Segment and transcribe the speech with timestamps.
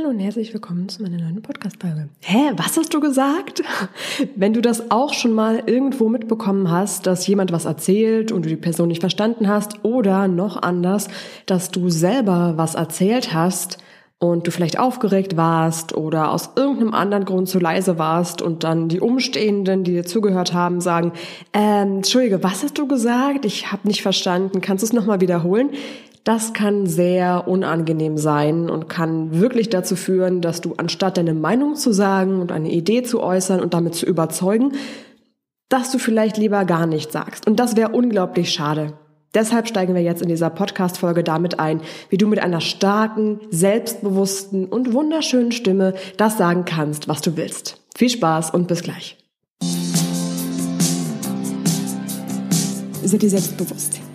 [0.00, 2.08] Hallo und herzlich willkommen zu meiner neuen Podcast-Folge.
[2.20, 3.62] Hä, was hast du gesagt?
[4.34, 8.48] Wenn du das auch schon mal irgendwo mitbekommen hast, dass jemand was erzählt und du
[8.48, 11.08] die Person nicht verstanden hast oder noch anders,
[11.44, 13.76] dass du selber was erzählt hast
[14.18, 18.88] und du vielleicht aufgeregt warst oder aus irgendeinem anderen Grund zu leise warst und dann
[18.88, 21.12] die Umstehenden, die dir zugehört haben, sagen,
[21.52, 23.44] ähm, Entschuldige, was hast du gesagt?
[23.44, 24.62] Ich habe nicht verstanden.
[24.62, 25.70] Kannst du es nochmal wiederholen?
[26.24, 31.76] Das kann sehr unangenehm sein und kann wirklich dazu führen, dass du anstatt deine Meinung
[31.76, 34.72] zu sagen und eine Idee zu äußern und damit zu überzeugen,
[35.70, 37.46] dass du vielleicht lieber gar nichts sagst.
[37.46, 38.92] Und das wäre unglaublich schade.
[39.32, 41.80] Deshalb steigen wir jetzt in dieser Podcast-Folge damit ein,
[42.10, 47.80] wie du mit einer starken, selbstbewussten und wunderschönen Stimme das sagen kannst, was du willst.
[47.96, 49.16] Viel Spaß und bis gleich.
[53.02, 54.00] Sei dir selbstbewusst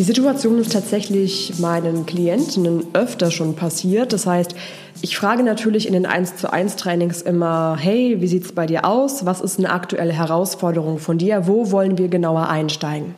[0.00, 4.14] Die Situation ist tatsächlich meinen Klientinnen öfter schon passiert.
[4.14, 4.54] Das heißt,
[5.02, 8.86] ich frage natürlich in den 1 zu 1 Trainings immer, hey, wie sieht's bei dir
[8.86, 9.26] aus?
[9.26, 11.46] Was ist eine aktuelle Herausforderung von dir?
[11.46, 13.14] Wo wollen wir genauer einsteigen?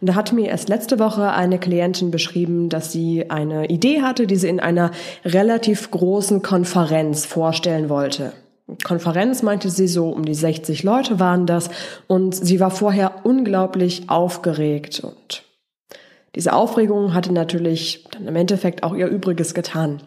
[0.00, 4.26] Und da hat mir erst letzte Woche eine Klientin beschrieben, dass sie eine Idee hatte,
[4.26, 4.90] die sie in einer
[5.24, 8.32] relativ großen Konferenz vorstellen wollte.
[8.82, 11.70] Konferenz meinte sie so, um die 60 Leute waren das
[12.08, 15.45] und sie war vorher unglaublich aufgeregt und
[16.36, 20.02] diese Aufregung hatte natürlich dann im Endeffekt auch ihr Übriges getan.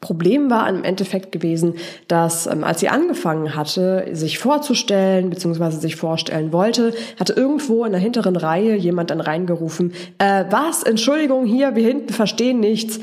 [0.00, 1.74] Problem war im Endeffekt gewesen,
[2.08, 5.70] dass ähm, als sie angefangen hatte, sich vorzustellen bzw.
[5.70, 11.46] sich vorstellen wollte, hatte irgendwo in der hinteren Reihe jemand dann reingerufen, äh, was, Entschuldigung,
[11.46, 12.98] hier, wir hinten verstehen nichts.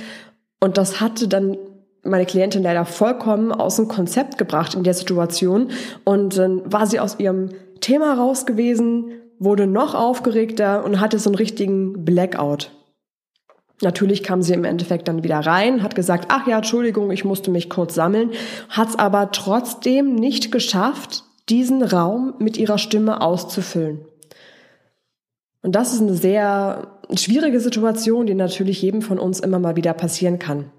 [0.60, 1.58] Und das hatte dann
[2.04, 5.70] meine Klientin leider vollkommen aus dem Konzept gebracht in der Situation.
[6.04, 11.30] Und dann war sie aus ihrem Thema raus gewesen, wurde noch aufgeregter und hatte so
[11.30, 12.72] einen richtigen Blackout.
[13.82, 17.50] Natürlich kam sie im Endeffekt dann wieder rein, hat gesagt, ach ja, Entschuldigung, ich musste
[17.50, 18.32] mich kurz sammeln,
[18.68, 24.02] hat es aber trotzdem nicht geschafft, diesen Raum mit ihrer Stimme auszufüllen.
[25.62, 29.94] Und das ist eine sehr schwierige Situation, die natürlich jedem von uns immer mal wieder
[29.94, 30.72] passieren kann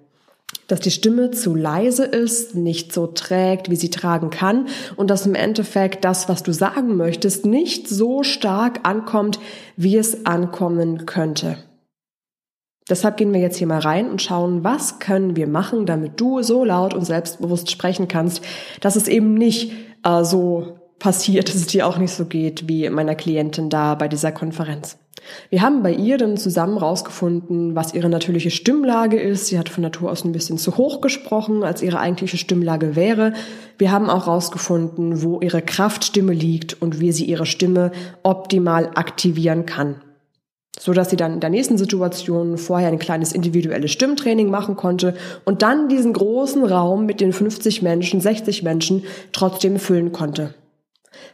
[0.70, 5.26] dass die Stimme zu leise ist, nicht so trägt, wie sie tragen kann und dass
[5.26, 9.40] im Endeffekt das, was du sagen möchtest, nicht so stark ankommt,
[9.76, 11.56] wie es ankommen könnte.
[12.88, 16.42] Deshalb gehen wir jetzt hier mal rein und schauen, was können wir machen, damit du
[16.42, 18.42] so laut und selbstbewusst sprechen kannst,
[18.80, 19.72] dass es eben nicht
[20.04, 24.06] äh, so passiert, dass es dir auch nicht so geht wie meiner Klientin da bei
[24.06, 24.98] dieser Konferenz.
[25.50, 29.46] Wir haben bei ihr dann zusammen rausgefunden, was ihre natürliche Stimmlage ist.
[29.46, 33.32] Sie hat von Natur aus ein bisschen zu hoch gesprochen, als ihre eigentliche Stimmlage wäre.
[33.78, 37.92] Wir haben auch rausgefunden, wo ihre Kraftstimme liegt und wie sie ihre Stimme
[38.22, 39.96] optimal aktivieren kann.
[40.78, 45.14] So dass sie dann in der nächsten Situation vorher ein kleines individuelles Stimmtraining machen konnte
[45.44, 49.02] und dann diesen großen Raum mit den 50 Menschen, 60 Menschen
[49.32, 50.54] trotzdem füllen konnte.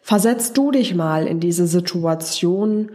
[0.03, 2.91] Versetzt du dich mal in diese Situation,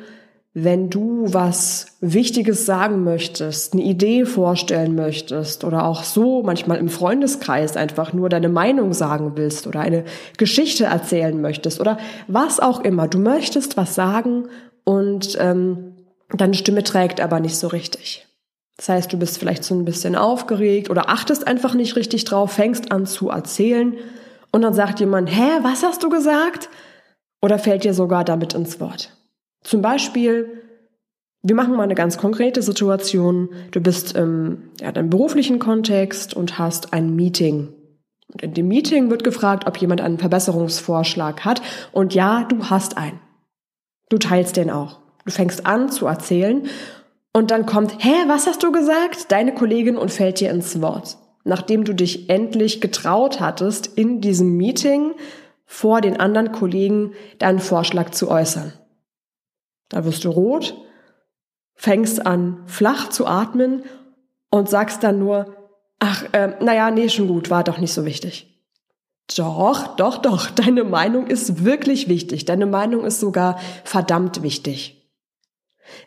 [0.53, 6.89] wenn du was Wichtiges sagen möchtest, eine Idee vorstellen möchtest oder auch so manchmal im
[6.89, 10.03] Freundeskreis einfach nur deine Meinung sagen willst oder eine
[10.38, 11.97] Geschichte erzählen möchtest oder
[12.28, 13.07] was auch immer.
[13.07, 14.50] Du möchtest was sagen
[14.84, 15.95] und ähm,
[16.35, 18.28] deine Stimme trägt aber nicht so richtig.
[18.75, 22.51] Das heißt, du bist vielleicht so ein bisschen aufgeregt oder achtest einfach nicht richtig drauf,
[22.51, 23.95] fängst an zu erzählen
[24.51, 26.67] und dann sagt jemand, hä, was hast du gesagt?
[27.41, 29.13] Oder fällt dir sogar damit ins Wort.
[29.63, 30.63] Zum Beispiel,
[31.44, 33.49] wir machen mal eine ganz konkrete Situation.
[33.72, 37.73] Du bist im ja, deinem beruflichen Kontext und hast ein Meeting.
[38.31, 41.61] Und in dem Meeting wird gefragt, ob jemand einen Verbesserungsvorschlag hat.
[41.91, 43.19] Und ja, du hast einen.
[44.09, 44.99] Du teilst den auch.
[45.25, 46.67] Du fängst an zu erzählen
[47.34, 49.31] und dann kommt, hä, was hast du gesagt?
[49.31, 51.17] Deine Kollegin und fällt dir ins Wort.
[51.43, 55.13] Nachdem du dich endlich getraut hattest, in diesem Meeting
[55.66, 58.73] vor den anderen Kollegen deinen Vorschlag zu äußern.
[59.91, 60.76] Da wirst du rot,
[61.76, 63.84] fängst an flach zu atmen
[64.49, 65.55] und sagst dann nur,
[65.99, 68.47] ach, äh, naja, nee, schon gut, war doch nicht so wichtig.
[69.38, 72.46] Doch, doch, doch, deine Meinung ist wirklich wichtig.
[72.46, 74.97] Deine Meinung ist sogar verdammt wichtig.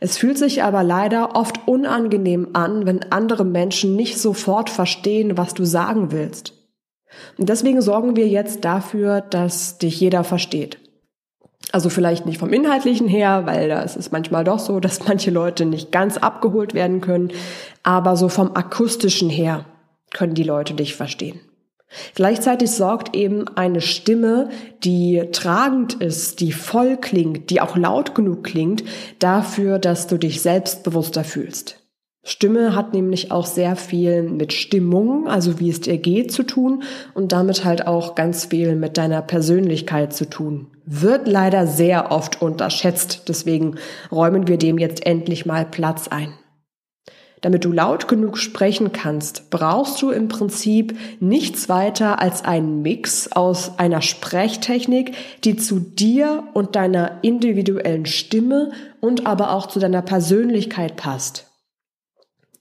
[0.00, 5.52] Es fühlt sich aber leider oft unangenehm an, wenn andere Menschen nicht sofort verstehen, was
[5.52, 6.54] du sagen willst.
[7.36, 10.78] Und deswegen sorgen wir jetzt dafür, dass dich jeder versteht.
[11.74, 15.64] Also vielleicht nicht vom Inhaltlichen her, weil da ist manchmal doch so, dass manche Leute
[15.64, 17.32] nicht ganz abgeholt werden können,
[17.82, 19.64] aber so vom akustischen her
[20.12, 21.40] können die Leute dich verstehen.
[22.14, 24.50] Gleichzeitig sorgt eben eine Stimme,
[24.84, 28.84] die tragend ist, die voll klingt, die auch laut genug klingt,
[29.18, 31.80] dafür, dass du dich selbstbewusster fühlst.
[32.22, 36.84] Stimme hat nämlich auch sehr viel mit Stimmung, also wie es dir geht, zu tun
[37.14, 40.68] und damit halt auch ganz viel mit deiner Persönlichkeit zu tun.
[40.86, 43.76] Wird leider sehr oft unterschätzt, deswegen
[44.12, 46.34] räumen wir dem jetzt endlich mal Platz ein.
[47.44, 53.32] Damit du laut genug sprechen kannst, brauchst du im Prinzip nichts weiter als einen Mix
[53.32, 55.14] aus einer Sprechtechnik,
[55.44, 61.50] die zu dir und deiner individuellen Stimme und aber auch zu deiner Persönlichkeit passt.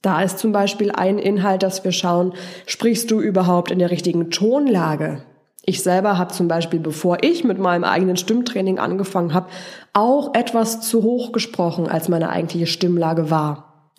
[0.02, 2.34] Da ist zum Beispiel ein Inhalt, dass wir schauen,
[2.66, 5.24] sprichst du überhaupt in der richtigen Tonlage?
[5.66, 9.48] Ich selber habe zum Beispiel, bevor ich mit meinem eigenen Stimmtraining angefangen habe,
[9.94, 13.92] auch etwas zu hoch gesprochen, als meine eigentliche Stimmlage war.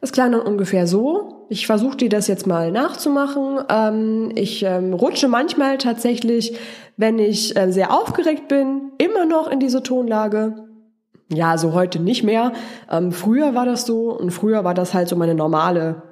[0.00, 1.46] Das klang dann ungefähr so.
[1.48, 3.60] Ich versuche dir das jetzt mal nachzumachen.
[3.68, 6.58] Ähm, ich ähm, rutsche manchmal tatsächlich,
[6.96, 10.56] wenn ich äh, sehr aufgeregt bin, immer noch in diese Tonlage.
[11.32, 12.52] Ja, so heute nicht mehr.
[12.90, 16.02] Ähm, früher war das so und früher war das halt so meine normale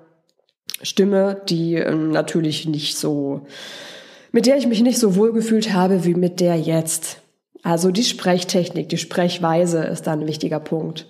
[0.82, 3.42] Stimme, die natürlich nicht so,
[4.32, 7.20] mit der ich mich nicht so wohl gefühlt habe wie mit der jetzt.
[7.62, 11.06] Also die Sprechtechnik, die Sprechweise ist da ein wichtiger Punkt.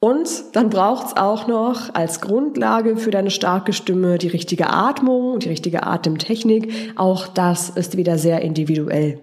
[0.00, 5.48] Und dann braucht's auch noch als Grundlage für deine starke Stimme die richtige Atmung, die
[5.48, 6.92] richtige Atemtechnik.
[6.96, 9.20] Auch das ist wieder sehr individuell.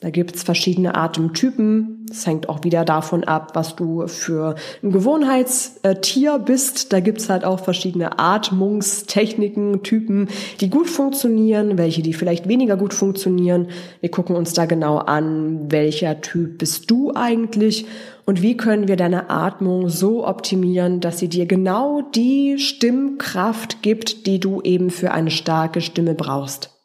[0.00, 2.06] Da gibt's verschiedene Atemtypen.
[2.08, 6.92] Es hängt auch wieder davon ab, was du für ein Gewohnheitstier bist.
[6.92, 10.28] Da gibt's halt auch verschiedene Atmungstechniken, Typen,
[10.60, 13.70] die gut funktionieren, welche, die vielleicht weniger gut funktionieren.
[14.00, 17.84] Wir gucken uns da genau an, welcher Typ bist du eigentlich
[18.24, 24.28] und wie können wir deine Atmung so optimieren, dass sie dir genau die Stimmkraft gibt,
[24.28, 26.77] die du eben für eine starke Stimme brauchst.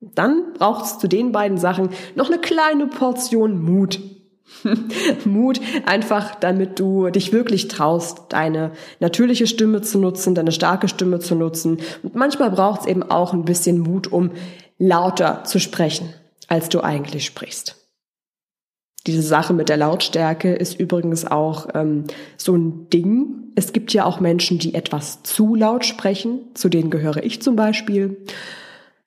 [0.00, 4.00] Dann braucht es zu den beiden Sachen noch eine kleine Portion Mut.
[5.24, 11.18] Mut einfach, damit du dich wirklich traust, deine natürliche Stimme zu nutzen, deine starke Stimme
[11.18, 11.78] zu nutzen.
[12.02, 14.30] Und manchmal braucht es eben auch ein bisschen Mut, um
[14.78, 16.12] lauter zu sprechen,
[16.48, 17.76] als du eigentlich sprichst.
[19.06, 22.04] Diese Sache mit der Lautstärke ist übrigens auch ähm,
[22.36, 23.52] so ein Ding.
[23.54, 26.40] Es gibt ja auch Menschen, die etwas zu laut sprechen.
[26.54, 28.16] Zu denen gehöre ich zum Beispiel.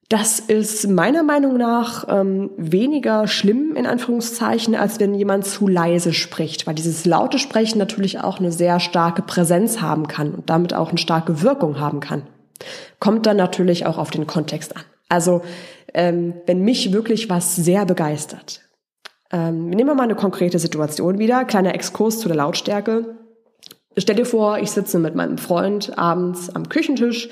[0.09, 6.13] Das ist meiner Meinung nach ähm, weniger schlimm in Anführungszeichen, als wenn jemand zu leise
[6.13, 10.73] spricht, weil dieses laute Sprechen natürlich auch eine sehr starke Präsenz haben kann und damit
[10.73, 12.23] auch eine starke Wirkung haben kann.
[12.99, 14.81] Kommt dann natürlich auch auf den Kontext an.
[15.09, 15.43] Also
[15.93, 18.61] ähm, wenn mich wirklich was sehr begeistert.
[19.31, 23.15] Ähm, nehmen wir mal eine konkrete Situation wieder, kleiner Exkurs zu der Lautstärke.
[23.95, 27.29] Stell dir vor, ich sitze mit meinem Freund abends am Küchentisch,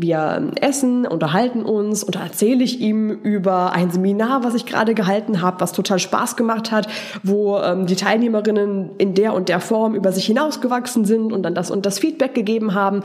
[0.00, 4.94] wir essen, unterhalten uns und da erzähle ich ihm über ein Seminar, was ich gerade
[4.94, 6.86] gehalten habe, was total Spaß gemacht hat,
[7.24, 11.56] wo ähm, die Teilnehmerinnen in der und der Form über sich hinausgewachsen sind und dann
[11.56, 13.02] das und das Feedback gegeben haben.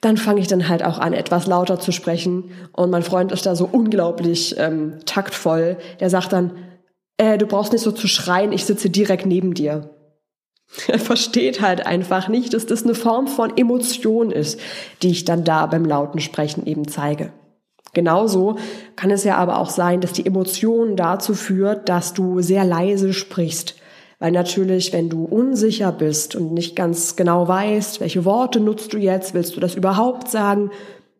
[0.00, 2.52] Dann fange ich dann halt auch an, etwas lauter zu sprechen.
[2.72, 5.76] Und mein Freund ist da so unglaublich ähm, taktvoll.
[6.00, 6.52] Der sagt dann,
[7.18, 9.90] äh, du brauchst nicht so zu schreien, ich sitze direkt neben dir.
[10.88, 14.60] Er versteht halt einfach nicht, dass das eine Form von Emotion ist,
[15.02, 17.32] die ich dann da beim lauten Sprechen eben zeige.
[17.92, 18.56] Genauso
[18.94, 23.12] kann es ja aber auch sein, dass die Emotion dazu führt, dass du sehr leise
[23.12, 23.74] sprichst.
[24.20, 28.98] Weil natürlich, wenn du unsicher bist und nicht ganz genau weißt, welche Worte nutzt du
[28.98, 30.70] jetzt, willst du das überhaupt sagen,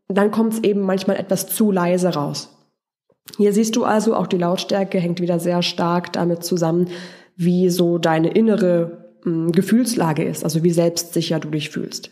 [0.06, 2.56] dann kommt es eben manchmal etwas zu leise raus.
[3.36, 6.88] Hier siehst du also, auch die Lautstärke hängt wieder sehr stark damit zusammen,
[7.36, 12.10] wie so deine innere Gefühlslage ist, also wie selbstsicher du dich fühlst.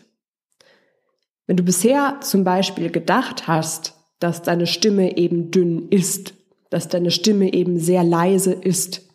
[1.47, 6.33] Wenn du bisher zum Beispiel gedacht hast, dass deine Stimme eben dünn ist,
[6.69, 9.09] dass deine Stimme eben sehr leise ist,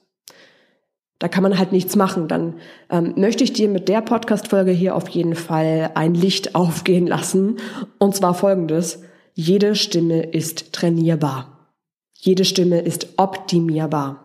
[1.20, 2.28] da kann man halt nichts machen.
[2.28, 2.56] Dann
[2.90, 7.58] ähm, möchte ich dir mit der Podcast-Folge hier auf jeden Fall ein Licht aufgehen lassen.
[7.98, 9.02] Und zwar folgendes.
[9.34, 11.70] Jede Stimme ist trainierbar.
[12.14, 14.23] Jede Stimme ist optimierbar.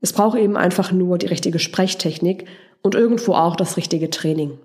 [0.00, 2.46] Es braucht eben einfach nur die richtige Sprechtechnik
[2.82, 4.58] und irgendwo auch das richtige Training.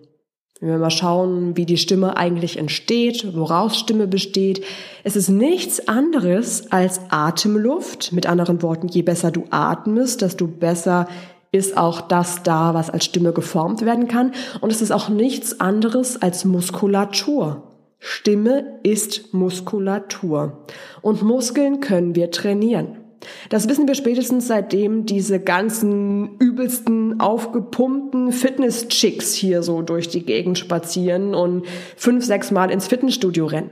[0.59, 4.63] Wenn wir mal schauen, wie die Stimme eigentlich entsteht, woraus Stimme besteht,
[5.03, 8.13] es ist nichts anderes als Atemluft.
[8.13, 11.07] Mit anderen Worten, je besser du atmest, desto besser
[11.51, 14.31] ist auch das da, was als Stimme geformt werden kann.
[14.61, 17.63] Und es ist auch nichts anderes als Muskulatur.
[17.99, 20.65] Stimme ist Muskulatur.
[21.01, 23.02] Und Muskeln können wir trainieren.
[23.49, 30.59] Das wissen wir spätestens seitdem diese ganzen übelsten, aufgepumpten Fitness-Chicks hier so durch die Gegend
[30.59, 31.65] spazieren und
[31.95, 33.71] fünf, sechs Mal ins Fitnessstudio rennen.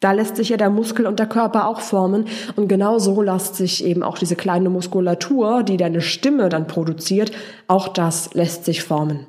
[0.00, 3.56] Da lässt sich ja der Muskel und der Körper auch formen und genau so lässt
[3.56, 7.32] sich eben auch diese kleine Muskulatur, die deine Stimme dann produziert,
[7.66, 9.26] auch das lässt sich formen.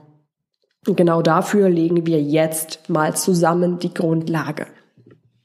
[0.88, 4.68] Und genau dafür legen wir jetzt mal zusammen die Grundlage.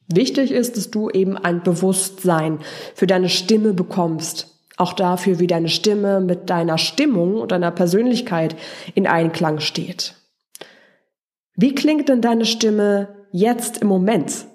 [0.09, 2.59] Wichtig ist, dass du eben ein Bewusstsein
[2.95, 4.49] für deine Stimme bekommst.
[4.77, 8.57] Auch dafür, wie deine Stimme mit deiner Stimmung und deiner Persönlichkeit
[8.95, 10.15] in Einklang steht.
[11.55, 14.47] Wie klingt denn deine Stimme jetzt im Moment?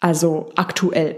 [0.00, 1.16] Also aktuell.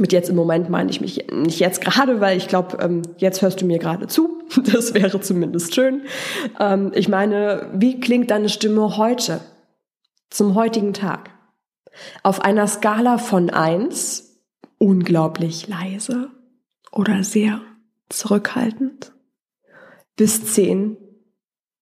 [0.00, 3.42] Mit jetzt im Moment meine ich mich nicht jetzt gerade, weil ich glaube, ähm, jetzt
[3.42, 4.42] hörst du mir gerade zu.
[4.72, 6.02] Das wäre zumindest schön.
[6.60, 9.40] Ähm, ich meine, wie klingt deine Stimme heute?
[10.30, 11.30] Zum heutigen Tag?
[12.22, 14.40] Auf einer Skala von eins
[14.78, 16.30] unglaublich leise
[16.92, 17.60] oder sehr
[18.08, 19.12] zurückhaltend,
[20.16, 20.96] bis zehn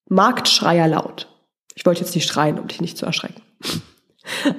[0.09, 1.28] Marktschreier laut.
[1.75, 3.42] Ich wollte jetzt nicht schreien, um dich nicht zu erschrecken.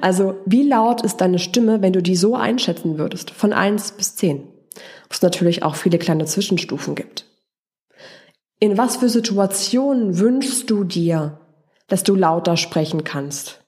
[0.02, 4.14] Also, wie laut ist deine Stimme, wenn du die so einschätzen würdest, von eins bis
[4.14, 4.42] zehn?
[4.74, 7.26] Wo es natürlich auch viele kleine Zwischenstufen gibt.
[8.60, 11.40] In was für Situationen wünschst du dir,
[11.88, 13.63] dass du lauter sprechen kannst?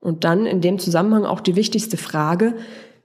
[0.00, 2.54] Und dann in dem Zusammenhang auch die wichtigste Frage,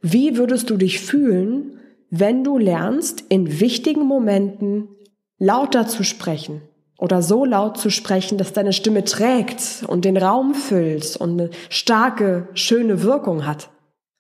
[0.02, 4.88] wie würdest du dich fühlen, wenn du lernst, in wichtigen Momenten
[5.38, 6.62] lauter zu sprechen
[6.98, 11.50] oder so laut zu sprechen, dass deine Stimme trägt und den Raum füllt und eine
[11.70, 13.70] starke, schöne Wirkung hat?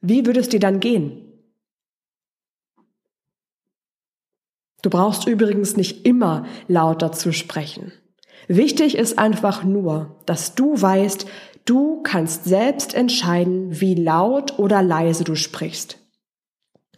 [0.01, 1.21] Wie würde es dir dann gehen?
[4.81, 7.91] Du brauchst übrigens nicht immer lauter zu sprechen.
[8.47, 11.25] Wichtig ist einfach nur, dass du weißt,
[11.65, 15.97] Du kannst selbst entscheiden, wie laut oder leise du sprichst.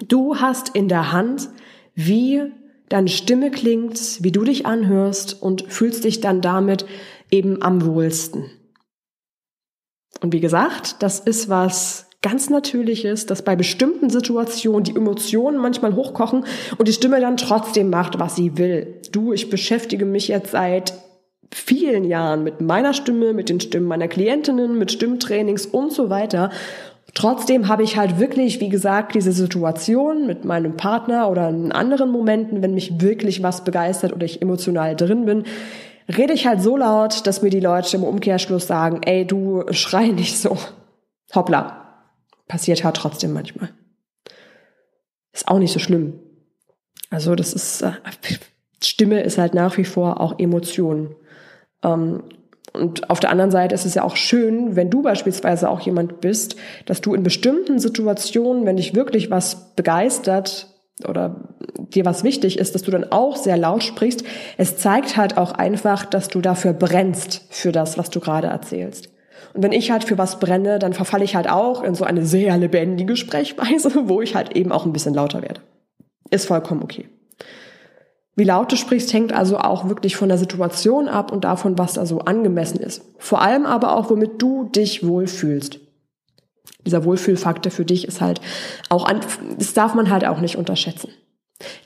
[0.06, 1.50] Du hast in der Hand,
[1.96, 2.52] wie
[2.90, 6.86] deine Stimme klingt, wie du dich anhörst und fühlst dich dann damit
[7.32, 8.46] eben am wohlsten.
[10.22, 15.96] Und wie gesagt, das ist was ganz Natürliches, dass bei bestimmten Situationen die Emotionen manchmal
[15.96, 16.46] hochkochen
[16.78, 19.02] und die Stimme dann trotzdem macht, was sie will.
[19.12, 20.94] Du, ich beschäftige mich jetzt seit
[21.52, 26.52] vielen Jahren mit meiner Stimme, mit den Stimmen meiner Klientinnen, mit Stimmtrainings und so weiter.
[27.14, 32.12] Trotzdem habe ich halt wirklich, wie gesagt, diese Situation mit meinem Partner oder in anderen
[32.12, 35.44] Momenten, wenn mich wirklich was begeistert oder ich emotional drin bin,
[36.16, 40.08] rede ich halt so laut, dass mir die Leute im Umkehrschluss sagen, ey, du schrei
[40.08, 40.58] nicht so.
[41.34, 41.84] Hoppla.
[42.48, 43.70] Passiert halt trotzdem manchmal.
[45.34, 46.20] Ist auch nicht so schlimm.
[47.10, 47.92] Also das ist, äh,
[48.84, 51.16] Stimme ist halt nach wie vor auch Emotion.
[51.84, 52.24] Ähm,
[52.74, 56.22] und auf der anderen Seite ist es ja auch schön, wenn du beispielsweise auch jemand
[56.22, 56.56] bist,
[56.86, 60.68] dass du in bestimmten Situationen, wenn dich wirklich was begeistert
[61.08, 61.36] oder
[61.78, 64.24] dir was wichtig ist, dass du dann auch sehr laut sprichst.
[64.58, 69.10] Es zeigt halt auch einfach, dass du dafür brennst für das, was du gerade erzählst.
[69.54, 72.26] Und wenn ich halt für was brenne, dann verfalle ich halt auch in so eine
[72.26, 75.62] sehr lebendige Sprechweise, wo ich halt eben auch ein bisschen lauter werde.
[76.30, 77.08] Ist vollkommen okay.
[78.38, 81.94] Wie laut du sprichst, hängt also auch wirklich von der Situation ab und davon, was
[81.94, 83.02] da so angemessen ist.
[83.18, 85.80] Vor allem aber auch, womit du dich wohlfühlst.
[86.86, 88.40] Dieser Wohlfühlfaktor für dich ist halt
[88.90, 89.22] auch, an,
[89.58, 91.10] das darf man halt auch nicht unterschätzen.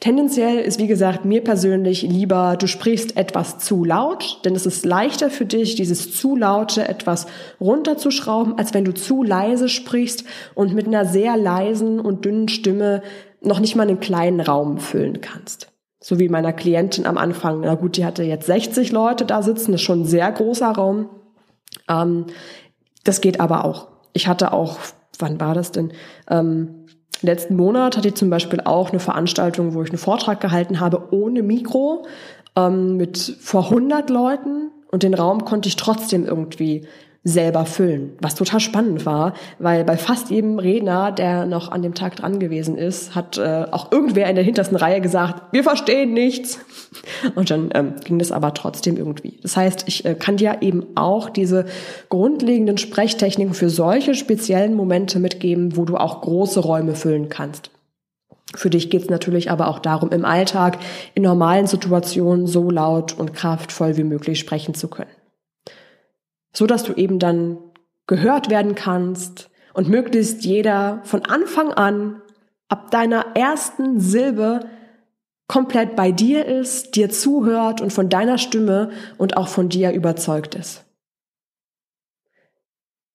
[0.01, 4.85] Tendenziell ist, wie gesagt, mir persönlich lieber, du sprichst etwas zu laut, denn es ist
[4.85, 7.27] leichter für dich, dieses zu laute etwas
[7.61, 13.03] runterzuschrauben, als wenn du zu leise sprichst und mit einer sehr leisen und dünnen Stimme
[13.39, 15.70] noch nicht mal einen kleinen Raum füllen kannst
[16.03, 17.61] so wie meiner Klientin am Anfang.
[17.61, 20.69] Na gut, die hatte jetzt 60 Leute da sitzen, das ist schon ein sehr großer
[20.69, 21.09] Raum.
[21.87, 22.25] Ähm,
[23.03, 23.87] das geht aber auch.
[24.13, 24.79] Ich hatte auch,
[25.19, 25.93] wann war das denn?
[26.29, 26.87] Ähm,
[27.21, 31.13] letzten Monat hatte ich zum Beispiel auch eine Veranstaltung, wo ich einen Vortrag gehalten habe
[31.13, 32.05] ohne Mikro
[32.55, 36.87] ähm, mit vor 100 Leuten und den Raum konnte ich trotzdem irgendwie
[37.23, 38.13] selber füllen.
[38.19, 42.39] Was total spannend war, weil bei fast jedem Redner, der noch an dem Tag dran
[42.39, 46.59] gewesen ist, hat äh, auch irgendwer in der hintersten Reihe gesagt, wir verstehen nichts.
[47.35, 49.37] Und dann ähm, ging das aber trotzdem irgendwie.
[49.43, 51.65] Das heißt, ich äh, kann dir eben auch diese
[52.09, 57.69] grundlegenden Sprechtechniken für solche speziellen Momente mitgeben, wo du auch große Räume füllen kannst.
[58.55, 60.79] Für dich geht es natürlich aber auch darum, im Alltag,
[61.13, 65.11] in normalen Situationen so laut und kraftvoll wie möglich sprechen zu können
[66.53, 67.57] so dass du eben dann
[68.07, 72.21] gehört werden kannst und möglichst jeder von Anfang an
[72.67, 74.61] ab deiner ersten Silbe
[75.47, 80.55] komplett bei dir ist, dir zuhört und von deiner Stimme und auch von dir überzeugt
[80.55, 80.85] ist.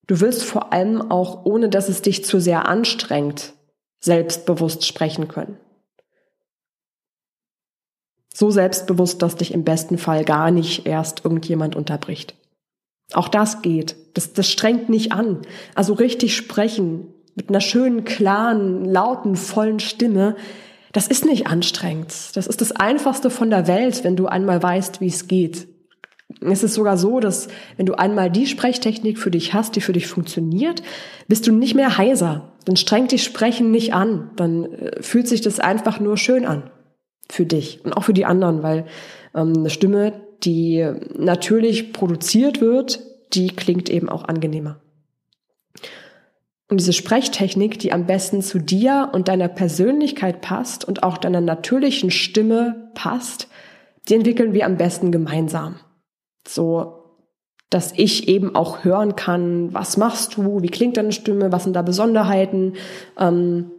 [0.06, 3.54] Du willst vor allem auch, ohne dass es dich zu sehr anstrengt,
[4.00, 5.58] selbstbewusst sprechen können.
[8.32, 12.34] So selbstbewusst, dass dich im besten Fall gar nicht erst irgendjemand unterbricht.
[13.12, 13.96] Auch das geht.
[14.14, 15.42] Das, das strengt nicht an.
[15.74, 20.36] Also richtig sprechen mit einer schönen, klaren, lauten, vollen Stimme,
[20.92, 22.14] das ist nicht anstrengend.
[22.34, 25.68] Das ist das Einfachste von der Welt, wenn du einmal weißt, wie es geht.
[26.40, 29.92] Es ist sogar so, dass wenn du einmal die Sprechtechnik für dich hast, die für
[29.92, 30.82] dich funktioniert,
[31.28, 32.54] bist du nicht mehr heiser.
[32.64, 34.30] Dann strengt dich Sprechen nicht an.
[34.36, 36.70] Dann äh, fühlt sich das einfach nur schön an.
[37.28, 38.86] Für dich und auch für die anderen, weil
[39.34, 43.00] ähm, eine Stimme, die natürlich produziert wird,
[43.32, 44.80] die klingt eben auch angenehmer.
[46.68, 51.40] Und diese Sprechtechnik, die am besten zu dir und deiner Persönlichkeit passt und auch deiner
[51.40, 53.48] natürlichen Stimme passt,
[54.08, 55.76] die entwickeln wir am besten gemeinsam.
[56.46, 57.04] So,
[57.70, 61.74] dass ich eben auch hören kann, was machst du, wie klingt deine Stimme, was sind
[61.74, 62.74] da Besonderheiten,
[63.18, 63.70] ähm,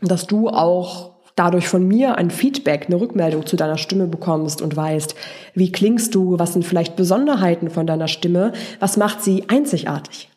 [0.00, 4.74] dass du auch dadurch von mir ein Feedback, eine Rückmeldung zu deiner Stimme bekommst und
[4.74, 5.14] weißt,
[5.54, 10.30] wie klingst du, was sind vielleicht Besonderheiten von deiner Stimme, was macht sie einzigartig.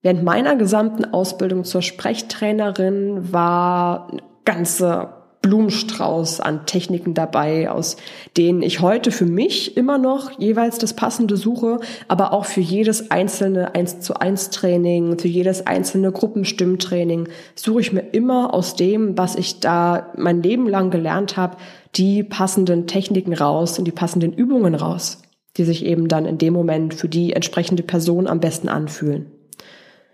[0.00, 7.96] Während meiner gesamten Ausbildung zur Sprechtrainerin war eine ganze Blumenstrauß an Techniken dabei, aus
[8.36, 13.10] denen ich heute für mich immer noch jeweils das Passende suche, aber auch für jedes
[13.10, 19.18] einzelne 1 zu 1 Training, für jedes einzelne Gruppenstimmtraining suche ich mir immer aus dem,
[19.18, 21.56] was ich da mein Leben lang gelernt habe,
[21.96, 25.22] die passenden Techniken raus und die passenden Übungen raus,
[25.56, 29.26] die sich eben dann in dem Moment für die entsprechende Person am besten anfühlen.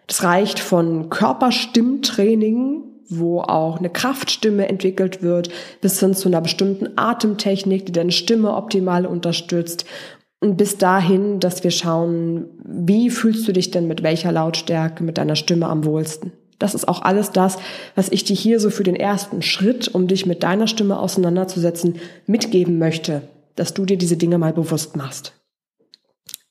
[0.07, 5.51] Das reicht von Körperstimmtraining wo auch eine Kraftstimme entwickelt wird,
[5.81, 9.85] bis hin zu einer bestimmten Atemtechnik, die deine Stimme optimal unterstützt.
[10.41, 15.19] Und bis dahin, dass wir schauen, wie fühlst du dich denn mit welcher Lautstärke, mit
[15.19, 16.33] deiner Stimme am wohlsten.
[16.59, 17.59] Das ist auch alles das,
[17.95, 21.97] was ich dir hier so für den ersten Schritt, um dich mit deiner Stimme auseinanderzusetzen,
[22.27, 23.23] mitgeben möchte,
[23.57, 25.38] dass du dir diese Dinge mal bewusst machst.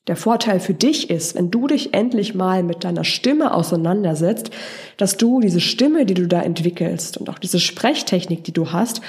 [0.08, 4.50] Der Vorteil für dich ist, wenn du dich endlich mal mit deiner Stimme auseinandersetzt,
[4.96, 9.02] dass du diese Stimme, die du da entwickelst und auch diese Sprechtechnik, die du hast,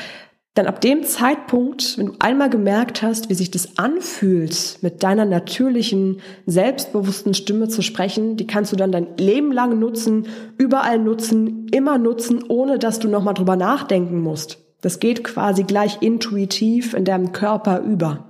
[0.55, 5.23] dann ab dem Zeitpunkt, wenn du einmal gemerkt hast, wie sich das anfühlt, mit deiner
[5.23, 11.67] natürlichen, selbstbewussten Stimme zu sprechen, die kannst du dann dein Leben lang nutzen, überall nutzen,
[11.71, 14.57] immer nutzen, ohne dass du nochmal drüber nachdenken musst.
[14.81, 18.28] Das geht quasi gleich intuitiv in deinem Körper über.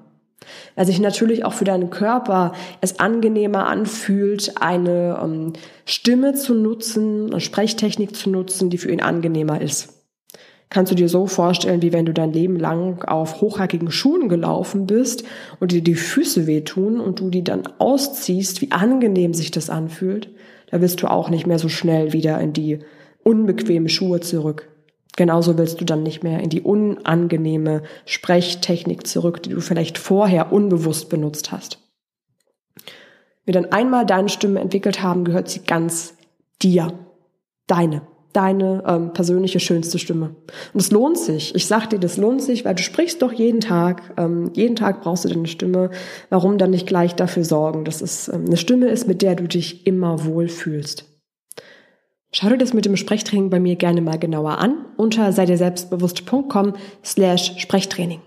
[0.76, 5.54] Weil sich natürlich auch für deinen Körper es angenehmer anfühlt, eine ähm,
[5.86, 10.00] Stimme zu nutzen, eine Sprechtechnik zu nutzen, die für ihn angenehmer ist.
[10.70, 14.86] Kannst du dir so vorstellen, wie wenn du dein Leben lang auf hochhackigen Schuhen gelaufen
[14.86, 15.24] bist
[15.60, 20.30] und dir die Füße wehtun und du die dann ausziehst, wie angenehm sich das anfühlt,
[20.70, 22.80] da bist du auch nicht mehr so schnell wieder in die
[23.24, 24.70] unbequemen Schuhe zurück.
[25.16, 30.54] Genauso willst du dann nicht mehr in die unangenehme Sprechtechnik zurück, die du vielleicht vorher
[30.54, 31.80] unbewusst benutzt hast.
[33.46, 36.14] Wir dann einmal deine Stimme entwickelt haben, gehört sie ganz
[36.62, 36.94] dir.
[37.68, 38.04] Deine.
[38.32, 40.36] Deine ähm, persönliche schönste Stimme.
[40.74, 41.56] Und es lohnt sich.
[41.56, 44.14] Ich sag dir, das lohnt sich, weil du sprichst doch jeden Tag.
[44.18, 45.90] Ähm, jeden Tag brauchst du deine Stimme.
[46.30, 49.48] Warum dann nicht gleich dafür sorgen, dass es ähm, eine Stimme ist, mit der du
[49.48, 51.06] dich immer wohlfühlst?
[52.32, 57.56] Schau dir das mit dem Sprechtraining bei mir gerne mal genauer an unter seidirselbstbewusst.com slash
[57.58, 58.22] Sprechtraining.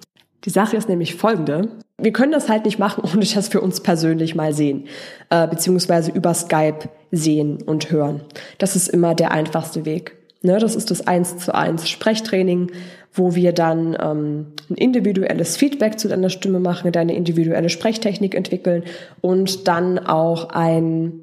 [0.45, 1.69] Die Sache ist nämlich folgende.
[1.99, 4.87] Wir können das halt nicht machen, ohne das für uns persönlich mal sehen,
[5.31, 8.23] äh, beziehungsweise über Skype sehen und hören.
[8.59, 10.17] Das ist immer der einfachste Weg.
[10.45, 12.73] Ne, das ist das eins zu eins Sprechtraining,
[13.12, 18.83] wo wir dann ähm, ein individuelles Feedback zu deiner Stimme machen, deine individuelle Sprechtechnik entwickeln
[19.21, 21.22] und dann auch ein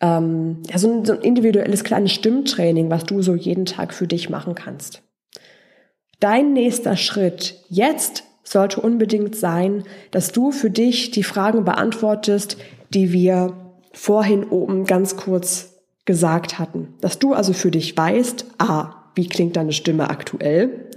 [0.00, 4.06] ähm, ja, so ein, so ein individuelles kleines Stimmtraining, was du so jeden Tag für
[4.06, 5.02] dich machen kannst.
[6.20, 12.56] Dein nächster Schritt jetzt sollte unbedingt sein, dass du für dich die Fragen beantwortest,
[12.92, 13.56] die wir
[13.92, 16.94] vorhin oben ganz kurz gesagt hatten.
[17.00, 20.88] Dass du also für dich weißt, a, wie klingt deine Stimme aktuell?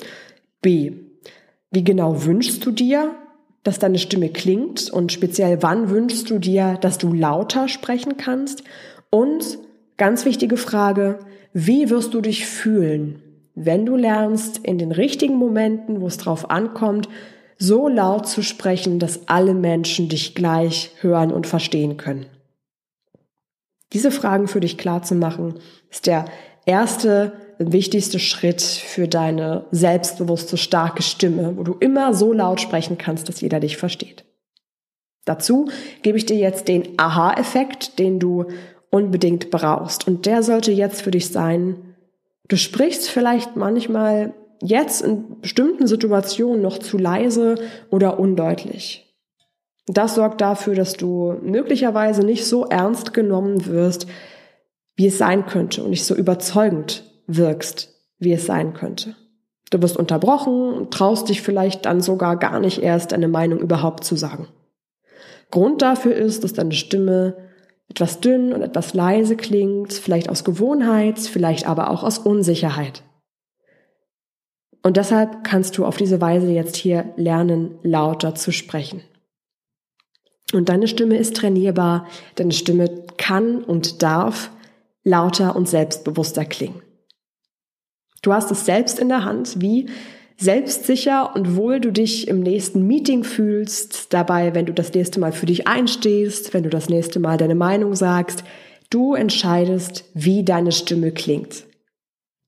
[0.62, 0.94] B,
[1.72, 3.16] wie genau wünschst du dir,
[3.64, 8.64] dass deine Stimme klingt und speziell wann wünschst du dir, dass du lauter sprechen kannst?
[9.14, 9.60] Und
[9.96, 11.20] ganz wichtige Frage,
[11.54, 13.22] wie wirst du dich fühlen,
[13.54, 17.08] wenn du lernst, in den richtigen Momenten, wo es drauf ankommt,
[17.60, 22.26] so laut zu sprechen, dass alle Menschen dich gleich hören und verstehen können?
[23.94, 25.60] Diese Fragen für dich klar zu machen,
[25.92, 26.26] ist der
[26.66, 33.30] erste, wichtigste Schritt für deine selbstbewusste, starke Stimme, wo du immer so laut sprechen kannst,
[33.30, 34.26] dass jeder dich versteht.
[35.26, 35.70] Dazu
[36.02, 38.48] gebe ich dir jetzt den Aha-Effekt, den du
[38.94, 40.08] unbedingt brauchst.
[40.08, 41.96] Und der sollte jetzt für dich sein,
[42.48, 47.56] du sprichst vielleicht manchmal jetzt in bestimmten Situationen noch zu leise
[47.90, 49.12] oder undeutlich.
[49.88, 54.06] Das sorgt dafür, dass du möglicherweise nicht so ernst genommen wirst,
[54.96, 59.16] wie es sein könnte und nicht so überzeugend wirkst, wie es sein könnte.
[59.72, 64.04] Du wirst unterbrochen und traust dich vielleicht dann sogar gar nicht erst deine Meinung überhaupt
[64.04, 64.48] zu sagen.
[65.50, 67.43] Grund dafür ist, dass deine Stimme
[67.94, 73.04] etwas dünn und etwas leise klingt, vielleicht aus Gewohnheit, vielleicht aber auch aus Unsicherheit.
[74.82, 79.04] Und deshalb kannst du auf diese Weise jetzt hier lernen, lauter zu sprechen.
[80.54, 84.50] Und deine Stimme ist trainierbar, deine Stimme kann und darf
[85.04, 86.82] lauter und selbstbewusster klingen.
[88.24, 89.88] Du hast es selbst in der Hand, wie
[90.44, 95.32] selbstsicher und wohl du dich im nächsten Meeting fühlst, dabei, wenn du das nächste Mal
[95.32, 98.44] für dich einstehst, wenn du das nächste Mal deine Meinung sagst,
[98.90, 101.64] du entscheidest, wie deine Stimme klingt.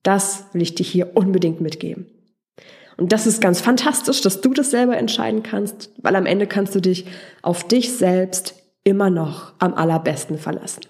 [0.02, 2.06] Das will ich dir hier unbedingt mitgeben.
[2.96, 6.74] Und das ist ganz fantastisch, dass du das selber entscheiden kannst, weil am Ende kannst
[6.74, 7.06] du dich
[7.42, 8.54] auf dich selbst
[8.84, 10.82] immer noch am allerbesten verlassen.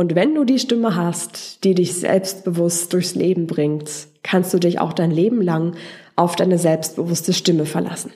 [0.00, 3.90] Und wenn du die Stimme hast, die dich selbstbewusst durchs Leben bringt,
[4.22, 5.74] kannst du dich auch dein Leben lang
[6.14, 8.12] auf deine selbstbewusste Stimme verlassen.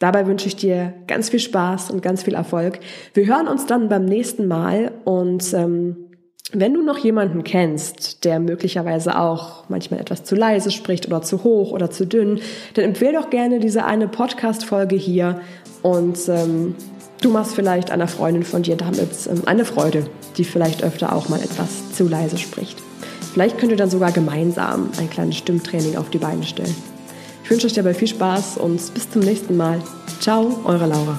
[0.00, 2.80] Dabei wünsche ich dir ganz viel Spaß und ganz viel Erfolg.
[3.14, 6.10] Wir hören uns dann beim nächsten Mal und ähm,
[6.52, 11.42] wenn du noch jemanden kennst, der möglicherweise auch manchmal etwas zu leise spricht oder zu
[11.42, 12.40] hoch oder zu dünn,
[12.74, 15.40] dann empfehle doch gerne diese eine Podcast-Folge hier
[15.80, 16.74] und ähm,
[17.22, 21.28] du machst vielleicht einer Freundin von dir damit ähm, eine Freude, die vielleicht öfter auch
[21.28, 22.78] mal etwas zu leise spricht.
[23.32, 26.74] Vielleicht könnt ihr dann sogar gemeinsam ein kleines Stimmtraining auf die Beine stellen.
[27.42, 29.80] Ich wünsche euch dabei viel Spaß und bis zum nächsten Mal.
[30.20, 31.18] Ciao, eure Laura.